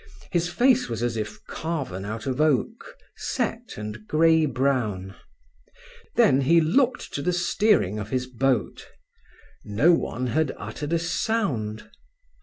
His 0.31 0.49
face 0.49 0.89
was 0.89 1.03
as 1.03 1.15
if 1.15 1.45
carven 1.45 2.05
out 2.05 2.25
of 2.25 2.41
oak, 2.41 2.97
set 3.15 3.77
and 3.77 4.07
grey 4.07 4.47
brown. 4.47 5.13
Then 6.15 6.41
he 6.41 6.59
looked 6.59 7.13
to 7.13 7.21
the 7.21 7.31
steering 7.31 7.99
of 7.99 8.09
his 8.09 8.25
boat. 8.25 8.87
No 9.63 9.93
one 9.93 10.25
had 10.25 10.53
uttered 10.57 10.91
a 10.93 10.97
sound. 10.97 11.87